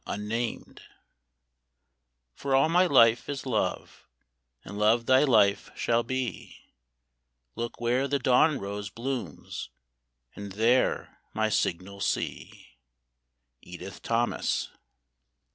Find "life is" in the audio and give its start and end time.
2.87-3.45